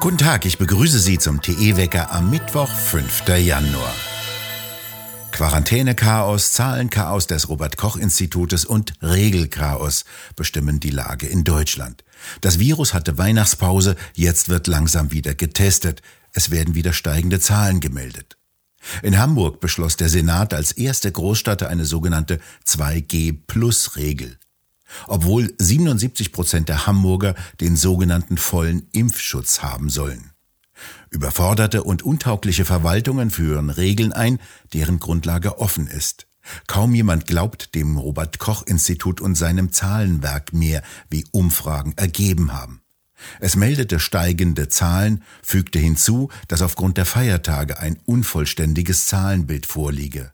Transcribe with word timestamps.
Guten 0.00 0.18
Tag, 0.18 0.46
ich 0.46 0.58
begrüße 0.58 0.98
Sie 1.00 1.18
zum 1.18 1.42
TE-Wecker 1.42 2.12
am 2.12 2.30
Mittwoch, 2.30 2.70
5. 2.70 3.28
Januar. 3.28 3.92
Quarantänechaos, 5.32 6.52
Zahlenchaos 6.52 7.26
des 7.26 7.48
Robert-Koch-Institutes 7.48 8.64
und 8.64 8.94
Regelchaos 9.02 10.04
bestimmen 10.34 10.80
die 10.80 10.90
Lage 10.90 11.26
in 11.26 11.44
Deutschland. 11.44 12.04
Das 12.40 12.58
Virus 12.58 12.94
hatte 12.94 13.18
Weihnachtspause, 13.18 13.96
jetzt 14.14 14.48
wird 14.48 14.66
langsam 14.66 15.12
wieder 15.12 15.34
getestet. 15.34 16.02
Es 16.32 16.50
werden 16.50 16.74
wieder 16.74 16.92
steigende 16.92 17.38
Zahlen 17.38 17.80
gemeldet. 17.80 18.36
In 19.02 19.18
Hamburg 19.18 19.60
beschloss 19.60 19.96
der 19.96 20.08
Senat 20.08 20.54
als 20.54 20.72
erste 20.72 21.12
Großstadt 21.12 21.62
eine 21.64 21.84
sogenannte 21.84 22.40
2G-Plus-Regel. 22.66 24.38
Obwohl 25.06 25.54
77 25.58 26.32
Prozent 26.32 26.68
der 26.68 26.86
Hamburger 26.86 27.34
den 27.60 27.76
sogenannten 27.76 28.38
vollen 28.38 28.88
Impfschutz 28.92 29.62
haben 29.62 29.90
sollen. 29.90 30.30
Überforderte 31.10 31.82
und 31.82 32.02
untaugliche 32.02 32.64
Verwaltungen 32.64 33.30
führen 33.30 33.70
Regeln 33.70 34.12
ein, 34.12 34.38
deren 34.72 34.98
Grundlage 34.98 35.58
offen 35.58 35.86
ist. 35.86 36.26
Kaum 36.66 36.94
jemand 36.94 37.26
glaubt 37.26 37.74
dem 37.74 37.96
Robert 37.98 38.38
Koch 38.38 38.62
Institut 38.66 39.20
und 39.20 39.34
seinem 39.34 39.72
Zahlenwerk 39.72 40.52
mehr, 40.52 40.82
wie 41.10 41.26
Umfragen 41.30 41.94
ergeben 41.96 42.52
haben. 42.52 42.80
Es 43.40 43.56
meldete 43.56 43.98
steigende 43.98 44.68
Zahlen, 44.68 45.24
fügte 45.42 45.78
hinzu, 45.78 46.30
dass 46.46 46.62
aufgrund 46.62 46.96
der 46.96 47.04
Feiertage 47.04 47.78
ein 47.78 47.98
unvollständiges 48.04 49.06
Zahlenbild 49.06 49.66
vorliege. 49.66 50.32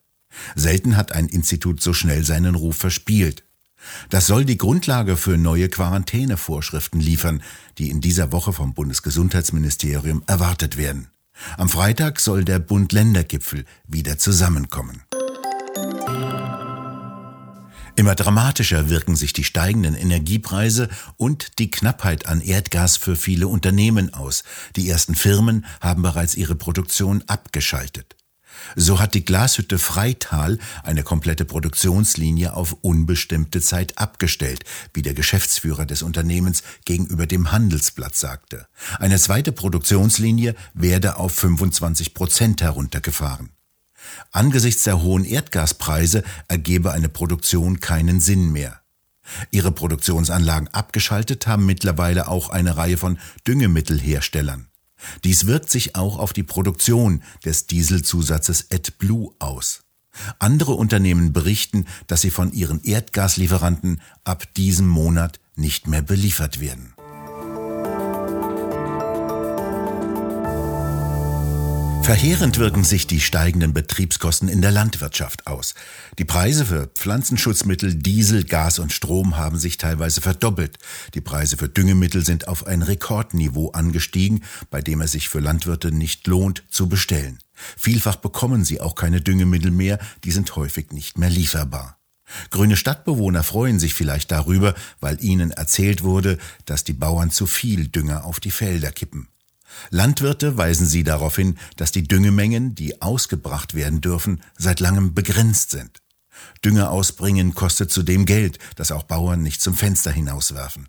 Selten 0.54 0.96
hat 0.96 1.12
ein 1.12 1.28
Institut 1.28 1.80
so 1.80 1.92
schnell 1.94 2.24
seinen 2.24 2.54
Ruf 2.54 2.76
verspielt. 2.76 3.44
Das 4.10 4.26
soll 4.26 4.44
die 4.44 4.58
Grundlage 4.58 5.16
für 5.16 5.36
neue 5.36 5.68
Quarantänevorschriften 5.68 7.00
liefern, 7.00 7.42
die 7.78 7.90
in 7.90 8.00
dieser 8.00 8.32
Woche 8.32 8.52
vom 8.52 8.74
Bundesgesundheitsministerium 8.74 10.22
erwartet 10.26 10.76
werden. 10.76 11.08
Am 11.56 11.68
Freitag 11.68 12.20
soll 12.20 12.44
der 12.44 12.58
Bund-Länder-Gipfel 12.58 13.64
wieder 13.86 14.18
zusammenkommen. 14.18 15.02
Immer 17.96 18.16
dramatischer 18.16 18.88
wirken 18.90 19.14
sich 19.14 19.32
die 19.32 19.44
steigenden 19.44 19.94
Energiepreise 19.94 20.88
und 21.16 21.58
die 21.60 21.70
Knappheit 21.70 22.26
an 22.26 22.40
Erdgas 22.40 22.96
für 22.96 23.14
viele 23.14 23.46
Unternehmen 23.46 24.12
aus. 24.12 24.42
Die 24.74 24.88
ersten 24.88 25.14
Firmen 25.14 25.64
haben 25.80 26.02
bereits 26.02 26.34
ihre 26.34 26.56
Produktion 26.56 27.22
abgeschaltet. 27.28 28.16
So 28.76 29.00
hat 29.00 29.14
die 29.14 29.24
Glashütte 29.24 29.78
Freital 29.78 30.58
eine 30.82 31.02
komplette 31.02 31.44
Produktionslinie 31.44 32.54
auf 32.54 32.76
unbestimmte 32.82 33.60
Zeit 33.60 33.98
abgestellt, 33.98 34.64
wie 34.92 35.02
der 35.02 35.14
Geschäftsführer 35.14 35.86
des 35.86 36.02
Unternehmens 36.02 36.62
gegenüber 36.84 37.26
dem 37.26 37.52
Handelsblatt 37.52 38.16
sagte. 38.16 38.66
Eine 38.98 39.18
zweite 39.18 39.52
Produktionslinie 39.52 40.54
werde 40.74 41.16
auf 41.16 41.34
25 41.34 42.14
Prozent 42.14 42.62
heruntergefahren. 42.62 43.50
Angesichts 44.32 44.84
der 44.84 45.02
hohen 45.02 45.24
Erdgaspreise 45.24 46.22
ergebe 46.48 46.92
eine 46.92 47.08
Produktion 47.08 47.80
keinen 47.80 48.20
Sinn 48.20 48.52
mehr. 48.52 48.80
Ihre 49.50 49.72
Produktionsanlagen 49.72 50.68
abgeschaltet 50.68 51.46
haben 51.46 51.64
mittlerweile 51.64 52.28
auch 52.28 52.50
eine 52.50 52.76
Reihe 52.76 52.98
von 52.98 53.18
Düngemittelherstellern. 53.46 54.68
Dies 55.24 55.46
wirkt 55.46 55.70
sich 55.70 55.96
auch 55.96 56.18
auf 56.18 56.32
die 56.32 56.42
Produktion 56.42 57.22
des 57.44 57.66
Dieselzusatzes 57.66 58.70
AdBlue 58.70 59.34
aus. 59.38 59.84
Andere 60.38 60.72
Unternehmen 60.72 61.32
berichten, 61.32 61.86
dass 62.06 62.20
sie 62.20 62.30
von 62.30 62.52
ihren 62.52 62.82
Erdgaslieferanten 62.82 64.00
ab 64.22 64.54
diesem 64.54 64.88
Monat 64.88 65.40
nicht 65.56 65.88
mehr 65.88 66.02
beliefert 66.02 66.60
werden. 66.60 66.93
Verheerend 72.04 72.58
wirken 72.58 72.84
sich 72.84 73.06
die 73.06 73.18
steigenden 73.18 73.72
Betriebskosten 73.72 74.48
in 74.48 74.60
der 74.60 74.70
Landwirtschaft 74.70 75.46
aus. 75.46 75.74
Die 76.18 76.26
Preise 76.26 76.66
für 76.66 76.88
Pflanzenschutzmittel, 76.88 77.94
Diesel, 77.94 78.44
Gas 78.44 78.78
und 78.78 78.92
Strom 78.92 79.38
haben 79.38 79.58
sich 79.58 79.78
teilweise 79.78 80.20
verdoppelt. 80.20 80.76
Die 81.14 81.22
Preise 81.22 81.56
für 81.56 81.70
Düngemittel 81.70 82.22
sind 82.22 82.46
auf 82.46 82.66
ein 82.66 82.82
Rekordniveau 82.82 83.70
angestiegen, 83.70 84.44
bei 84.68 84.82
dem 84.82 85.00
es 85.00 85.12
sich 85.12 85.30
für 85.30 85.40
Landwirte 85.40 85.92
nicht 85.92 86.26
lohnt 86.26 86.64
zu 86.68 86.90
bestellen. 86.90 87.38
Vielfach 87.54 88.16
bekommen 88.16 88.66
sie 88.66 88.82
auch 88.82 88.96
keine 88.96 89.22
Düngemittel 89.22 89.70
mehr, 89.70 89.98
die 90.24 90.30
sind 90.30 90.54
häufig 90.56 90.92
nicht 90.92 91.16
mehr 91.16 91.30
lieferbar. 91.30 91.98
Grüne 92.50 92.76
Stadtbewohner 92.76 93.42
freuen 93.42 93.78
sich 93.78 93.94
vielleicht 93.94 94.30
darüber, 94.30 94.74
weil 95.00 95.24
ihnen 95.24 95.52
erzählt 95.52 96.02
wurde, 96.02 96.36
dass 96.66 96.84
die 96.84 96.92
Bauern 96.92 97.30
zu 97.30 97.46
viel 97.46 97.88
Dünger 97.88 98.26
auf 98.26 98.40
die 98.40 98.50
Felder 98.50 98.92
kippen. 98.92 99.28
Landwirte 99.90 100.56
weisen 100.56 100.86
sie 100.86 101.04
darauf 101.04 101.36
hin, 101.36 101.58
dass 101.76 101.92
die 101.92 102.04
Düngemengen, 102.04 102.74
die 102.74 103.02
ausgebracht 103.02 103.74
werden 103.74 104.00
dürfen, 104.00 104.42
seit 104.56 104.80
langem 104.80 105.14
begrenzt 105.14 105.70
sind. 105.70 106.02
Dünger 106.64 106.90
ausbringen 106.90 107.54
kostet 107.54 107.90
zudem 107.90 108.26
Geld, 108.26 108.58
das 108.76 108.92
auch 108.92 109.04
Bauern 109.04 109.42
nicht 109.42 109.60
zum 109.60 109.74
Fenster 109.74 110.10
hinauswerfen. 110.10 110.88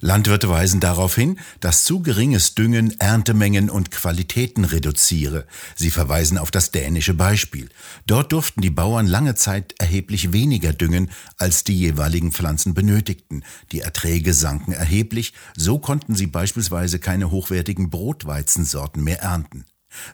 Landwirte 0.00 0.48
weisen 0.48 0.80
darauf 0.80 1.14
hin, 1.14 1.38
dass 1.60 1.84
zu 1.84 2.00
geringes 2.00 2.54
Düngen 2.54 2.98
Erntemengen 3.00 3.70
und 3.70 3.90
Qualitäten 3.90 4.64
reduziere. 4.64 5.46
Sie 5.74 5.90
verweisen 5.90 6.38
auf 6.38 6.50
das 6.50 6.70
dänische 6.70 7.14
Beispiel. 7.14 7.68
Dort 8.06 8.32
durften 8.32 8.60
die 8.60 8.70
Bauern 8.70 9.06
lange 9.06 9.34
Zeit 9.34 9.74
erheblich 9.78 10.32
weniger 10.32 10.72
düngen, 10.72 11.10
als 11.36 11.64
die 11.64 11.76
jeweiligen 11.76 12.32
Pflanzen 12.32 12.74
benötigten. 12.74 13.44
Die 13.72 13.80
Erträge 13.80 14.34
sanken 14.34 14.72
erheblich, 14.72 15.32
so 15.56 15.78
konnten 15.78 16.14
sie 16.14 16.26
beispielsweise 16.26 16.98
keine 16.98 17.30
hochwertigen 17.30 17.90
Brotweizensorten 17.90 19.02
mehr 19.02 19.20
ernten. 19.20 19.64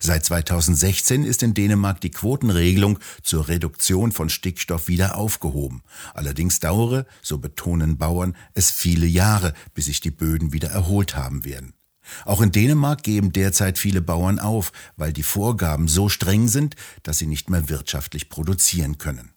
Seit 0.00 0.25
2016 0.25 1.25
ist 1.25 1.42
in 1.42 1.54
Dänemark 1.54 2.00
die 2.00 2.10
Quotenregelung 2.10 2.98
zur 3.22 3.48
Reduktion 3.48 4.12
von 4.12 4.28
Stickstoff 4.28 4.88
wieder 4.88 5.16
aufgehoben. 5.16 5.82
Allerdings 6.14 6.60
dauere, 6.60 7.06
so 7.22 7.38
betonen 7.38 7.98
Bauern, 7.98 8.36
es 8.54 8.70
viele 8.70 9.06
Jahre, 9.06 9.54
bis 9.75 9.86
sich 9.86 10.00
die 10.00 10.10
Böden 10.10 10.53
wieder 10.53 10.69
erholt 10.70 11.16
haben 11.16 11.44
werden. 11.44 11.75
Auch 12.25 12.41
in 12.41 12.53
Dänemark 12.53 13.03
geben 13.03 13.32
derzeit 13.32 13.78
viele 13.78 14.00
Bauern 14.00 14.38
auf, 14.38 14.72
weil 14.97 15.12
die 15.12 15.22
Vorgaben 15.22 15.88
so 15.88 16.09
streng 16.09 16.48
sind, 16.48 16.76
dass 17.03 17.19
sie 17.19 17.26
nicht 17.26 17.50
mehr 17.50 17.69
wirtschaftlich 17.69 18.28
produzieren 18.28 18.98
können. 18.98 19.31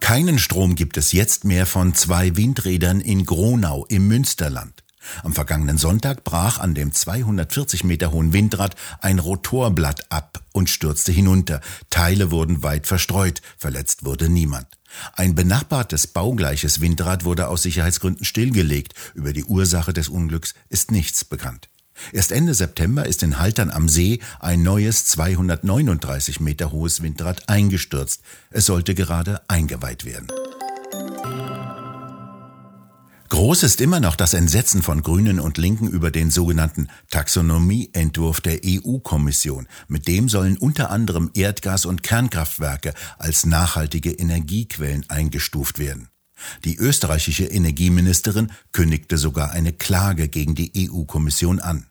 Keinen 0.00 0.38
Strom 0.38 0.74
gibt 0.74 0.96
es 0.96 1.12
jetzt 1.12 1.44
mehr 1.44 1.66
von 1.66 1.94
zwei 1.94 2.36
Windrädern 2.36 3.00
in 3.00 3.24
Gronau 3.24 3.84
im 3.86 4.08
Münsterland. 4.08 4.82
Am 5.22 5.32
vergangenen 5.32 5.78
Sonntag 5.78 6.24
brach 6.24 6.58
an 6.58 6.74
dem 6.74 6.92
240 6.92 7.84
Meter 7.84 8.12
hohen 8.12 8.32
Windrad 8.32 8.76
ein 9.00 9.18
Rotorblatt 9.18 10.10
ab 10.10 10.42
und 10.52 10.70
stürzte 10.70 11.12
hinunter. 11.12 11.60
Teile 11.90 12.30
wurden 12.30 12.62
weit 12.62 12.86
verstreut, 12.86 13.42
verletzt 13.56 14.04
wurde 14.04 14.28
niemand. 14.28 14.66
Ein 15.14 15.34
benachbartes 15.34 16.06
baugleiches 16.08 16.80
Windrad 16.80 17.24
wurde 17.24 17.48
aus 17.48 17.62
Sicherheitsgründen 17.62 18.24
stillgelegt. 18.24 18.94
Über 19.14 19.32
die 19.32 19.44
Ursache 19.44 19.92
des 19.92 20.08
Unglücks 20.08 20.54
ist 20.68 20.90
nichts 20.90 21.24
bekannt. 21.24 21.68
Erst 22.12 22.32
Ende 22.32 22.54
September 22.54 23.06
ist 23.06 23.22
in 23.22 23.38
Haltern 23.38 23.70
am 23.70 23.88
See 23.88 24.20
ein 24.40 24.62
neues 24.62 25.06
239 25.06 26.40
Meter 26.40 26.72
hohes 26.72 27.02
Windrad 27.02 27.48
eingestürzt. 27.48 28.22
Es 28.50 28.66
sollte 28.66 28.94
gerade 28.94 29.42
eingeweiht 29.48 30.04
werden. 30.04 30.28
Groß 33.30 33.62
ist 33.62 33.80
immer 33.80 34.00
noch 34.00 34.16
das 34.16 34.34
Entsetzen 34.34 34.82
von 34.82 35.02
Grünen 35.02 35.38
und 35.38 35.56
Linken 35.56 35.86
über 35.86 36.10
den 36.10 36.32
sogenannten 36.32 36.88
Taxonomieentwurf 37.10 38.40
der 38.40 38.58
EU-Kommission. 38.66 39.68
Mit 39.86 40.08
dem 40.08 40.28
sollen 40.28 40.58
unter 40.58 40.90
anderem 40.90 41.30
Erdgas- 41.32 41.86
und 41.86 42.02
Kernkraftwerke 42.02 42.92
als 43.18 43.46
nachhaltige 43.46 44.10
Energiequellen 44.10 45.08
eingestuft 45.08 45.78
werden. 45.78 46.08
Die 46.64 46.76
österreichische 46.76 47.44
Energieministerin 47.44 48.50
kündigte 48.72 49.16
sogar 49.16 49.52
eine 49.52 49.72
Klage 49.72 50.26
gegen 50.26 50.56
die 50.56 50.90
EU-Kommission 50.90 51.60
an. 51.60 51.86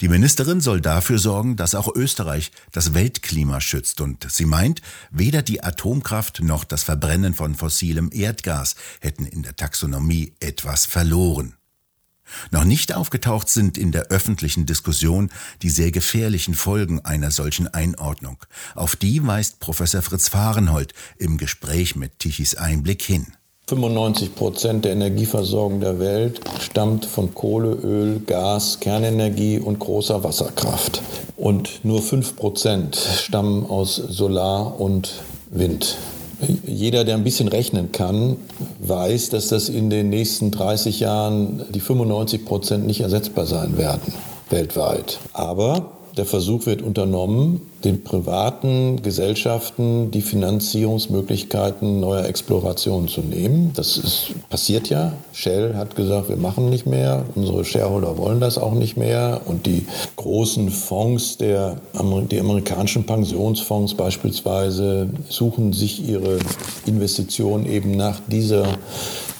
Die 0.00 0.08
Ministerin 0.08 0.60
soll 0.60 0.80
dafür 0.80 1.18
sorgen, 1.18 1.56
dass 1.56 1.74
auch 1.74 1.94
Österreich 1.94 2.52
das 2.72 2.94
Weltklima 2.94 3.60
schützt 3.60 4.00
und 4.00 4.30
sie 4.30 4.46
meint, 4.46 4.82
weder 5.10 5.42
die 5.42 5.62
Atomkraft 5.62 6.40
noch 6.42 6.64
das 6.64 6.82
Verbrennen 6.82 7.34
von 7.34 7.54
fossilem 7.54 8.10
Erdgas 8.12 8.76
hätten 9.00 9.26
in 9.26 9.42
der 9.42 9.56
Taxonomie 9.56 10.34
etwas 10.40 10.86
verloren. 10.86 11.54
Noch 12.50 12.64
nicht 12.64 12.94
aufgetaucht 12.94 13.48
sind 13.48 13.76
in 13.76 13.92
der 13.92 14.04
öffentlichen 14.04 14.66
Diskussion 14.66 15.30
die 15.62 15.70
sehr 15.70 15.90
gefährlichen 15.90 16.54
Folgen 16.54 17.04
einer 17.04 17.30
solchen 17.30 17.68
Einordnung. 17.68 18.38
Auf 18.74 18.96
die 18.96 19.26
weist 19.26 19.60
Professor 19.60 20.02
Fritz 20.02 20.28
Fahrenhold 20.28 20.94
im 21.18 21.38
Gespräch 21.38 21.96
mit 21.96 22.18
Tichys 22.18 22.54
Einblick 22.54 23.02
hin. 23.02 23.26
95 23.70 24.34
Prozent 24.34 24.84
der 24.84 24.92
Energieversorgung 24.92 25.80
der 25.80 26.00
Welt 26.00 26.40
stammt 26.60 27.06
von 27.06 27.32
Kohle, 27.34 27.70
Öl, 27.70 28.20
Gas, 28.26 28.80
Kernenergie 28.80 29.60
und 29.60 29.78
großer 29.78 30.24
Wasserkraft. 30.24 31.02
Und 31.36 31.84
nur 31.84 32.02
5 32.02 32.34
Prozent 32.34 32.96
stammen 32.96 33.64
aus 33.64 33.94
Solar 33.94 34.80
und 34.80 35.12
Wind. 35.50 35.96
jeder, 36.66 37.04
der 37.04 37.14
ein 37.14 37.22
bisschen 37.22 37.46
rechnen 37.46 37.92
kann, 37.92 38.38
weiß, 38.80 39.28
dass 39.30 39.48
das 39.48 39.68
in 39.68 39.88
den 39.88 40.08
nächsten 40.08 40.50
30 40.50 40.98
Jahren 40.98 41.64
die 41.70 41.80
95 41.80 42.44
Prozent 42.44 42.86
nicht 42.86 43.02
ersetzbar 43.02 43.46
sein 43.46 43.78
werden 43.78 44.12
weltweit. 44.48 45.20
Aber 45.32 45.92
der 46.16 46.26
Versuch 46.26 46.66
wird 46.66 46.82
unternommen, 46.82 47.60
den 47.84 48.04
privaten 48.04 49.02
Gesellschaften 49.02 50.10
die 50.10 50.20
Finanzierungsmöglichkeiten 50.20 52.00
neuer 52.00 52.24
Explorationen 52.24 53.08
zu 53.08 53.20
nehmen. 53.22 53.72
Das 53.74 53.96
ist, 53.96 54.34
passiert 54.50 54.90
ja. 54.90 55.12
Shell 55.32 55.74
hat 55.76 55.96
gesagt, 55.96 56.28
wir 56.28 56.36
machen 56.36 56.68
nicht 56.68 56.86
mehr. 56.86 57.24
Unsere 57.34 57.64
Shareholder 57.64 58.18
wollen 58.18 58.40
das 58.40 58.58
auch 58.58 58.74
nicht 58.74 58.96
mehr. 58.96 59.40
Und 59.46 59.66
die 59.66 59.86
großen 60.16 60.70
Fonds, 60.70 61.38
der, 61.38 61.76
die 62.30 62.40
amerikanischen 62.40 63.04
Pensionsfonds 63.04 63.94
beispielsweise, 63.94 65.08
suchen 65.28 65.72
sich 65.72 66.06
ihre 66.06 66.38
Investitionen 66.86 67.66
eben 67.66 67.92
nach 67.92 68.20
dieser 68.28 68.66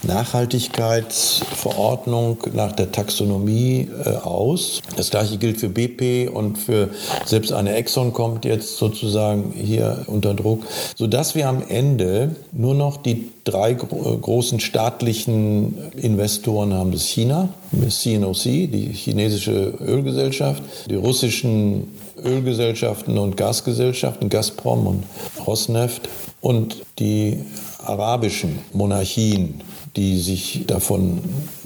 Nachhaltigkeitsverordnung 0.02 2.38
nach 2.52 2.73
der 2.73 2.93
Taxonomie 2.93 3.88
äh, 4.05 4.17
aus. 4.17 4.82
Das 4.97 5.11
gleiche 5.11 5.38
gilt 5.38 5.58
für 5.58 5.69
BP 5.69 6.29
und 6.32 6.58
für 6.58 6.91
selbst 7.25 7.52
eine 7.52 7.75
Exxon 7.75 8.12
kommt 8.12 8.44
jetzt 8.44 8.76
sozusagen 8.76 9.52
hier 9.52 10.05
unter 10.06 10.35
Druck, 10.35 10.64
sodass 10.97 11.35
wir 11.35 11.49
am 11.49 11.62
Ende 11.69 12.37
nur 12.52 12.75
noch 12.75 12.97
die 12.97 13.31
drei 13.44 13.75
gro 13.75 14.19
großen 14.19 14.61
staatlichen 14.61 15.76
Investoren 15.97 16.75
haben. 16.75 16.93
Das 16.93 17.05
China, 17.05 17.49
das 17.73 18.00
CNOC, 18.00 18.43
die 18.43 18.91
chinesische 18.93 19.75
Ölgesellschaft, 19.81 20.62
die 20.88 20.96
russischen 20.96 21.88
Ölgesellschaften 22.25 23.19
und 23.19 23.37
Gasgesellschaften, 23.37 24.29
Gazprom 24.29 24.87
und 24.87 25.05
Rosneft 25.46 26.08
und 26.41 26.76
die 26.99 27.41
arabischen 27.85 28.58
Monarchien, 28.73 29.62
die 29.97 30.19
sich 30.19 30.65
davon 30.67 31.21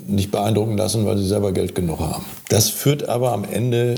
nicht 0.06 0.30
beeindrucken 0.30 0.76
lassen, 0.76 1.06
weil 1.06 1.18
sie 1.18 1.26
selber 1.26 1.52
Geld 1.52 1.74
genug 1.74 2.00
haben. 2.00 2.24
Das 2.48 2.68
führt 2.68 3.08
aber 3.08 3.32
am 3.32 3.44
Ende 3.44 3.96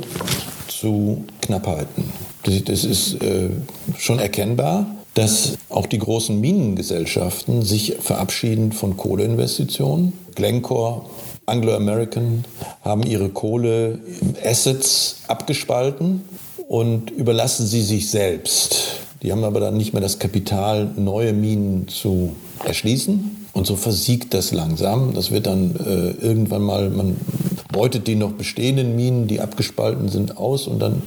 zu 0.68 1.24
Knappheiten. 1.42 2.04
Das 2.42 2.84
ist 2.84 3.22
äh, 3.22 3.50
schon 3.98 4.18
erkennbar, 4.18 4.86
dass 5.14 5.56
auch 5.68 5.86
die 5.86 5.98
großen 5.98 6.40
Minengesellschaften 6.40 7.62
sich 7.62 7.96
verabschieden 8.00 8.72
von 8.72 8.96
Kohleinvestitionen. 8.96 10.12
Glencore, 10.34 11.02
Anglo-American 11.46 12.44
haben 12.82 13.02
ihre 13.02 13.30
Kohle-Assets 13.30 15.20
abgespalten 15.26 16.22
und 16.68 17.10
überlassen 17.10 17.66
sie 17.66 17.82
sich 17.82 18.10
selbst. 18.10 18.98
Die 19.22 19.32
haben 19.32 19.44
aber 19.44 19.60
dann 19.60 19.76
nicht 19.76 19.92
mehr 19.92 20.02
das 20.02 20.18
Kapital, 20.18 20.92
neue 20.96 21.32
Minen 21.32 21.88
zu 21.88 22.36
erschließen. 22.64 23.45
Und 23.56 23.66
so 23.66 23.74
versiegt 23.74 24.34
das 24.34 24.52
langsam. 24.52 25.14
Das 25.14 25.30
wird 25.30 25.46
dann 25.46 25.74
äh, 25.76 26.22
irgendwann 26.22 26.60
mal, 26.60 26.90
man 26.90 27.16
beutet 27.72 28.06
die 28.06 28.14
noch 28.14 28.32
bestehenden 28.32 28.94
Minen, 28.94 29.28
die 29.28 29.40
abgespalten 29.40 30.10
sind, 30.10 30.36
aus 30.36 30.66
und 30.66 30.78
dann 30.78 31.00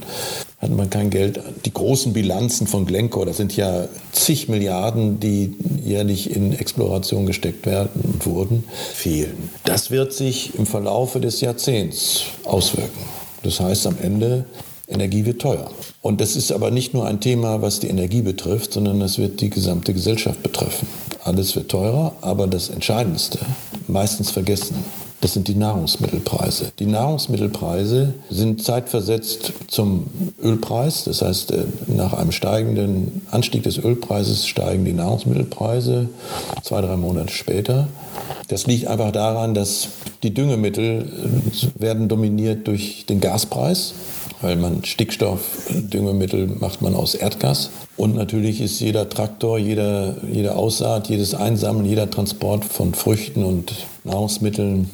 hat 0.60 0.70
man 0.70 0.90
kein 0.90 1.10
Geld. 1.10 1.40
Die 1.64 1.72
großen 1.72 2.12
Bilanzen 2.12 2.66
von 2.66 2.86
Glencore, 2.86 3.26
das 3.26 3.36
sind 3.36 3.54
ja 3.54 3.86
zig 4.10 4.48
Milliarden, 4.48 5.20
die 5.20 5.54
jährlich 5.84 6.34
in 6.34 6.52
Exploration 6.52 7.24
gesteckt 7.24 7.66
werden 7.66 8.00
und 8.02 8.26
wurden, 8.26 8.64
fehlen. 8.94 9.48
Das 9.62 9.92
wird 9.92 10.12
sich 10.12 10.58
im 10.58 10.66
Verlaufe 10.66 11.20
des 11.20 11.40
Jahrzehnts 11.40 12.24
auswirken. 12.42 13.04
Das 13.44 13.60
heißt, 13.60 13.86
am 13.86 13.94
Ende 14.02 14.44
Energie 14.88 15.24
wird 15.24 15.40
teuer. 15.40 15.70
Und 16.02 16.20
das 16.20 16.34
ist 16.34 16.50
aber 16.50 16.72
nicht 16.72 16.94
nur 16.94 17.06
ein 17.06 17.20
Thema, 17.20 17.62
was 17.62 17.78
die 17.78 17.86
Energie 17.86 18.22
betrifft, 18.22 18.72
sondern 18.72 18.98
das 18.98 19.18
wird 19.18 19.40
die 19.40 19.50
gesamte 19.50 19.94
Gesellschaft 19.94 20.42
betreffen. 20.42 20.88
Alles 21.24 21.54
wird 21.54 21.70
teurer, 21.70 22.14
aber 22.20 22.46
das 22.46 22.70
Entscheidendste, 22.70 23.38
meistens 23.86 24.30
vergessen, 24.30 24.76
das 25.20 25.34
sind 25.34 25.48
die 25.48 25.54
Nahrungsmittelpreise. 25.54 26.72
Die 26.78 26.86
Nahrungsmittelpreise 26.86 28.14
sind 28.30 28.62
zeitversetzt 28.62 29.52
zum 29.68 30.06
Ölpreis. 30.42 31.04
Das 31.04 31.20
heißt, 31.20 31.52
äh, 31.52 31.64
nach 31.88 32.14
einem 32.14 32.32
steigenden 32.32 33.20
Anstieg 33.30 33.62
des 33.64 33.76
Ölpreises 33.76 34.46
steigen 34.46 34.86
die 34.86 34.94
Nahrungsmittelpreise 34.94 36.08
zwei, 36.62 36.80
drei 36.80 36.96
Monate 36.96 37.32
später. 37.34 37.88
Das 38.48 38.66
liegt 38.66 38.86
einfach 38.86 39.12
daran, 39.12 39.52
dass 39.52 39.88
die 40.22 40.32
Düngemittel 40.32 41.06
äh, 41.06 41.80
werden 41.80 42.08
dominiert 42.08 42.66
durch 42.66 43.04
den 43.06 43.20
Gaspreis 43.20 43.92
weil 44.40 44.56
man 44.56 44.84
Stickstoffdüngemittel 44.84 46.46
macht 46.58 46.82
man 46.82 46.94
aus 46.94 47.14
Erdgas. 47.14 47.70
Und 47.96 48.14
natürlich 48.14 48.60
ist 48.60 48.80
jeder 48.80 49.08
Traktor, 49.08 49.58
jeder, 49.58 50.16
jede 50.30 50.56
Aussaat, 50.56 51.08
jedes 51.08 51.34
Einsammeln, 51.34 51.86
jeder 51.86 52.10
Transport 52.10 52.64
von 52.64 52.94
Früchten 52.94 53.44
und 53.44 53.74
Nahrungsmitteln, 54.04 54.90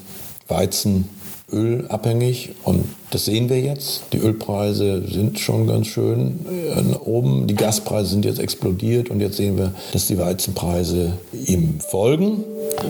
Weizen, 0.48 1.08
Öl 1.52 1.86
abhängig. 1.88 2.50
Und 2.64 2.84
das 3.10 3.24
sehen 3.24 3.48
wir 3.48 3.60
jetzt. 3.60 4.02
Die 4.12 4.18
Ölpreise 4.18 5.06
sind 5.08 5.38
schon 5.38 5.68
ganz 5.68 5.86
schön 5.86 6.40
äh, 6.74 6.94
oben. 6.96 7.46
Die 7.46 7.54
Gaspreise 7.54 8.10
sind 8.10 8.24
jetzt 8.24 8.40
explodiert 8.40 9.10
und 9.10 9.20
jetzt 9.20 9.36
sehen 9.36 9.56
wir, 9.56 9.72
dass 9.92 10.08
die 10.08 10.18
Weizenpreise 10.18 11.12
ihm 11.46 11.78
folgen. 11.80 12.44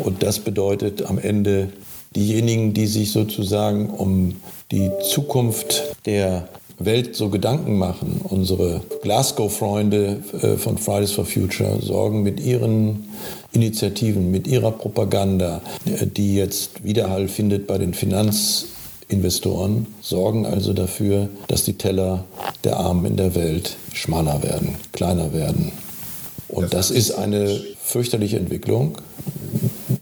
Und 0.05 0.23
das 0.23 0.39
bedeutet 0.39 1.05
am 1.05 1.19
Ende, 1.19 1.69
diejenigen, 2.17 2.75
die 2.75 2.87
sich 2.87 3.13
sozusagen 3.13 3.91
um 3.91 4.37
die 4.73 4.91
Zukunft 5.13 5.85
der 6.07 6.49
Welt 6.79 7.17
so 7.17 7.31
Gedanken 7.31 7.79
machen. 7.79 8.21
Unsere 8.25 8.83
Glasgow-Freunde 9.03 10.23
äh, 10.43 10.57
von 10.57 10.77
Fridays 10.79 11.13
for 11.13 11.25
Future 11.25 11.81
sorgen 11.81 12.23
mit 12.23 12.41
ihren 12.41 13.09
Initiativen, 13.53 14.31
mit 14.31 14.47
ihrer 14.47 14.73
Propaganda, 14.73 15.63
äh, 15.87 16.07
die 16.07 16.35
jetzt 16.35 16.85
Widerhall 16.85 17.29
findet 17.29 17.67
bei 17.67 17.79
den 17.79 17.95
Finanzinvestoren, 17.95 19.87
sorgen 20.03 20.45
also 20.45 20.75
dafür, 20.75 21.29
dass 21.49 21.65
die 21.65 21.79
Teller 21.79 22.25
der 22.65 22.79
Armen 22.79 23.07
in 23.07 23.17
der 23.17 23.35
Welt 23.35 23.77
schmaler 23.95 24.43
werden, 24.43 24.75
kleiner 24.93 25.33
werden. 25.33 25.73
Und 26.49 26.75
das 26.75 26.91
ist 26.91 27.13
eine 27.13 27.61
fürchterliche 27.83 28.39
Entwicklung. 28.39 28.99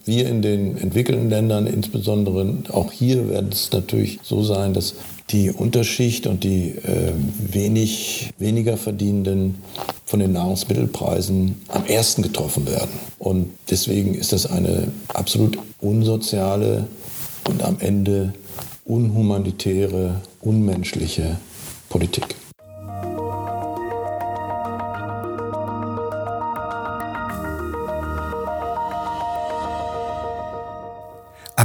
Wir 0.04 0.28
in 0.28 0.42
den 0.42 0.76
entwickelten 0.76 1.30
Ländern 1.30 1.66
insbesondere, 1.66 2.58
auch 2.70 2.92
hier 2.92 3.28
wird 3.28 3.54
es 3.54 3.72
natürlich 3.72 4.20
so 4.22 4.42
sein, 4.42 4.74
dass 4.74 4.94
die 5.30 5.50
Unterschicht 5.50 6.26
und 6.26 6.44
die 6.44 6.70
äh, 6.70 7.12
wenig, 7.38 8.30
weniger 8.38 8.76
Verdienenden 8.76 9.56
von 10.04 10.20
den 10.20 10.32
Nahrungsmittelpreisen 10.32 11.62
am 11.68 11.86
ersten 11.86 12.22
getroffen 12.22 12.66
werden. 12.66 12.90
Und 13.18 13.50
deswegen 13.70 14.14
ist 14.14 14.32
das 14.32 14.44
eine 14.46 14.88
absolut 15.08 15.58
unsoziale 15.80 16.86
und 17.48 17.62
am 17.62 17.78
Ende 17.80 18.34
unhumanitäre, 18.84 20.20
unmenschliche 20.42 21.38
Politik. 21.88 22.36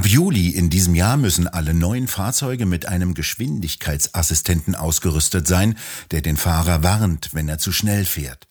Juli 0.10 0.50
in 0.50 0.70
diesem 0.72 0.96
Jahr 0.96 1.18
müssen 1.18 1.48
alle 1.48 1.76
neuen 1.76 2.08
Fahrzeuge 2.08 2.66
mit 2.66 2.88
einem 2.88 3.14
Geschwindigkeitsassistenten 3.14 4.74
ausgerüstet 4.74 5.48
sein, 5.48 5.76
der 6.10 6.22
den 6.22 6.36
Fahrer 6.36 6.82
warnt, 6.82 7.30
wenn 7.34 7.48
er 7.48 7.60
zu 7.60 7.72
schnell 7.72 8.06
fährt. 8.06 8.48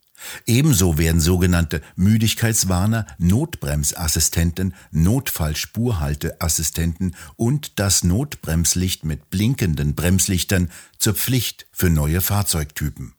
Ebenso 0.46 0.98
werden 0.98 1.20
sogenannte 1.20 1.82
Müdigkeitswarner, 1.96 3.06
Notbremsassistenten, 3.18 4.72
Notfallspurhalteassistenten 4.92 7.16
und 7.34 7.80
das 7.80 8.04
Notbremslicht 8.04 9.04
mit 9.04 9.28
blinkenden 9.28 9.96
Bremslichtern 9.96 10.70
zur 10.96 11.14
Pflicht 11.14 11.66
für 11.72 11.90
neue 11.90 12.20
Fahrzeugtypen. 12.20 13.14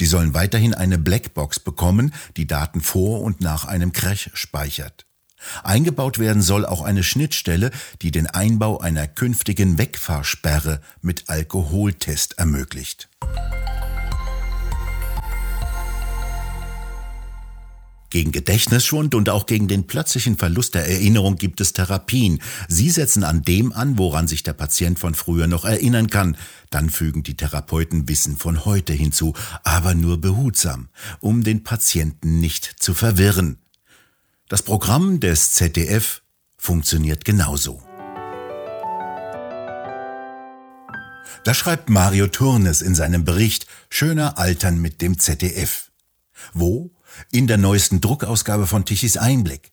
Die 0.00 0.06
sollen 0.06 0.34
weiterhin 0.34 0.74
eine 0.74 0.98
Blackbox 0.98 1.60
bekommen, 1.60 2.12
die 2.36 2.46
Daten 2.46 2.82
vor 2.82 3.22
und 3.22 3.40
nach 3.40 3.64
einem 3.64 3.92
Crash 3.92 4.28
speichert. 4.34 5.06
Eingebaut 5.62 6.18
werden 6.18 6.42
soll 6.42 6.66
auch 6.66 6.82
eine 6.82 7.02
Schnittstelle, 7.02 7.70
die 8.02 8.10
den 8.10 8.26
Einbau 8.26 8.78
einer 8.78 9.06
künftigen 9.06 9.78
Wegfahrsperre 9.78 10.80
mit 11.02 11.28
Alkoholtest 11.28 12.38
ermöglicht. 12.38 13.08
Gegen 18.10 18.32
Gedächtnisschwund 18.32 19.14
und 19.14 19.28
auch 19.28 19.46
gegen 19.46 19.68
den 19.68 19.86
plötzlichen 19.86 20.36
Verlust 20.36 20.74
der 20.74 20.88
Erinnerung 20.88 21.36
gibt 21.36 21.60
es 21.60 21.72
Therapien. 21.72 22.42
Sie 22.66 22.90
setzen 22.90 23.22
an 23.22 23.42
dem 23.42 23.72
an, 23.72 23.98
woran 23.98 24.26
sich 24.26 24.42
der 24.42 24.52
Patient 24.52 24.98
von 24.98 25.14
früher 25.14 25.46
noch 25.46 25.64
erinnern 25.64 26.08
kann. 26.08 26.36
Dann 26.70 26.90
fügen 26.90 27.22
die 27.22 27.36
Therapeuten 27.36 28.08
Wissen 28.08 28.36
von 28.36 28.64
heute 28.64 28.92
hinzu, 28.92 29.34
aber 29.62 29.94
nur 29.94 30.20
behutsam, 30.20 30.88
um 31.20 31.44
den 31.44 31.62
Patienten 31.62 32.40
nicht 32.40 32.64
zu 32.80 32.94
verwirren. 32.94 33.58
Das 34.50 34.62
Programm 34.62 35.20
des 35.20 35.52
ZDF 35.52 36.22
funktioniert 36.56 37.24
genauso. 37.24 37.80
Da 41.44 41.54
schreibt 41.54 41.88
Mario 41.88 42.26
Turnes 42.26 42.82
in 42.82 42.96
seinem 42.96 43.24
Bericht 43.24 43.68
Schöner 43.90 44.38
Altern 44.38 44.80
mit 44.80 45.02
dem 45.02 45.20
ZDF. 45.20 45.92
Wo? 46.52 46.90
in 47.32 47.46
der 47.46 47.58
neuesten 47.58 48.00
Druckausgabe 48.00 48.66
von 48.66 48.84
Tichys 48.84 49.16
Einblick. 49.16 49.72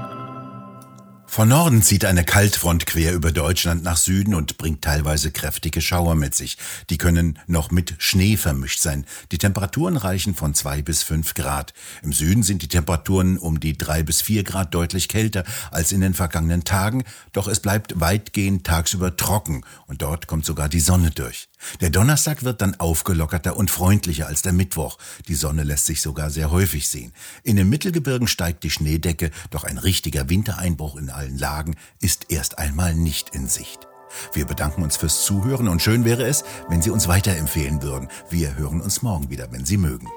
Von 1.33 1.47
Norden 1.47 1.81
zieht 1.81 2.03
eine 2.03 2.25
Kaltfront 2.25 2.85
quer 2.85 3.13
über 3.13 3.31
Deutschland 3.31 3.83
nach 3.83 3.95
Süden 3.95 4.35
und 4.35 4.57
bringt 4.57 4.81
teilweise 4.81 5.31
kräftige 5.31 5.79
Schauer 5.79 6.15
mit 6.15 6.35
sich. 6.35 6.57
Die 6.89 6.97
können 6.97 7.39
noch 7.47 7.71
mit 7.71 7.95
Schnee 7.99 8.35
vermischt 8.35 8.81
sein. 8.81 9.05
Die 9.31 9.37
Temperaturen 9.37 9.95
reichen 9.95 10.35
von 10.35 10.53
zwei 10.55 10.81
bis 10.81 11.03
fünf 11.03 11.33
Grad. 11.33 11.73
Im 12.03 12.11
Süden 12.11 12.43
sind 12.43 12.63
die 12.63 12.67
Temperaturen 12.67 13.37
um 13.37 13.61
die 13.61 13.77
drei 13.77 14.03
bis 14.03 14.21
vier 14.21 14.43
Grad 14.43 14.73
deutlich 14.75 15.07
kälter 15.07 15.45
als 15.71 15.93
in 15.93 16.01
den 16.01 16.15
vergangenen 16.15 16.65
Tagen, 16.65 17.05
doch 17.31 17.47
es 17.47 17.61
bleibt 17.61 17.97
weitgehend 18.01 18.67
tagsüber 18.67 19.15
trocken 19.15 19.63
und 19.87 20.01
dort 20.01 20.27
kommt 20.27 20.45
sogar 20.45 20.67
die 20.67 20.81
Sonne 20.81 21.11
durch. 21.11 21.47
Der 21.79 21.89
Donnerstag 21.89 22.43
wird 22.43 22.61
dann 22.61 22.79
aufgelockerter 22.79 23.57
und 23.57 23.71
freundlicher 23.71 24.27
als 24.27 24.41
der 24.41 24.53
Mittwoch. 24.53 24.97
Die 25.27 25.35
Sonne 25.35 25.63
lässt 25.63 25.85
sich 25.85 26.01
sogar 26.01 26.29
sehr 26.29 26.51
häufig 26.51 26.87
sehen. 26.87 27.13
In 27.43 27.55
den 27.55 27.69
Mittelgebirgen 27.69 28.27
steigt 28.27 28.63
die 28.63 28.69
Schneedecke, 28.69 29.31
doch 29.49 29.63
ein 29.63 29.77
richtiger 29.77 30.29
Wintereinbruch 30.29 30.95
in 30.95 31.09
allen 31.09 31.37
Lagen 31.37 31.75
ist 31.99 32.27
erst 32.29 32.57
einmal 32.57 32.95
nicht 32.95 33.35
in 33.35 33.47
Sicht. 33.47 33.87
Wir 34.33 34.45
bedanken 34.45 34.83
uns 34.83 34.97
fürs 34.97 35.23
Zuhören 35.23 35.67
und 35.67 35.81
schön 35.81 36.05
wäre 36.05 36.23
es, 36.23 36.43
wenn 36.69 36.81
Sie 36.81 36.89
uns 36.89 37.07
weiterempfehlen 37.07 37.81
würden. 37.81 38.09
Wir 38.29 38.55
hören 38.55 38.81
uns 38.81 39.01
morgen 39.01 39.29
wieder, 39.29 39.51
wenn 39.51 39.65
Sie 39.65 39.77
mögen. 39.77 40.07